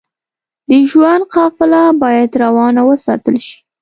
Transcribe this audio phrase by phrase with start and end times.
[0.69, 3.55] د ژوند قافله بايد روانه وساتل شئ.